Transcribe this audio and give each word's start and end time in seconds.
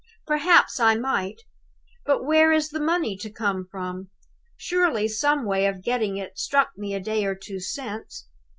"Perhaps 0.25 0.79
I 0.79 0.95
might. 0.95 1.43
But 2.07 2.25
where 2.25 2.51
is 2.51 2.69
the 2.71 2.79
money 2.79 3.15
to 3.17 3.29
come 3.29 3.67
from? 3.69 4.09
Surely 4.57 5.07
some 5.07 5.45
way 5.45 5.67
of 5.67 5.83
getting 5.83 6.17
it 6.17 6.39
struck 6.39 6.71
me 6.75 6.95
a 6.95 6.99
day 6.99 7.23
or 7.23 7.35
two 7.35 7.59
since? 7.59 8.27